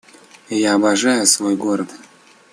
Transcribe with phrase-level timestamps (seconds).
[0.49, 1.89] Я обожаю свой город